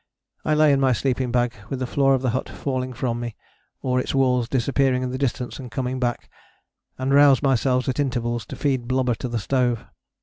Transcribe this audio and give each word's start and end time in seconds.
I 0.43 0.55
lay 0.55 0.71
in 0.73 0.79
my 0.79 0.93
sleeping 0.93 1.31
bag 1.31 1.53
with 1.69 1.77
the 1.77 1.85
floor 1.85 2.15
of 2.15 2.23
the 2.23 2.31
hut 2.31 2.49
falling 2.49 2.91
from 2.91 3.19
me, 3.19 3.35
or 3.83 3.99
its 3.99 4.15
walls 4.15 4.49
disappearing 4.49 5.03
in 5.03 5.11
the 5.11 5.17
distance 5.19 5.59
and 5.59 5.69
coming 5.69 5.99
back: 5.99 6.27
and 6.97 7.13
roused 7.13 7.43
myself 7.43 7.87
at 7.87 7.99
intervals 7.99 8.47
to 8.47 8.55
feed 8.55 8.87
blubber 8.87 9.13
to 9.13 9.27
the 9.27 9.37
stove. 9.37 9.85